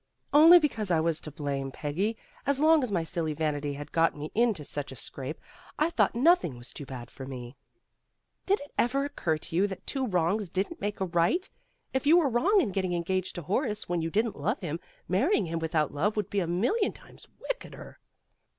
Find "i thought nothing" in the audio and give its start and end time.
5.77-6.57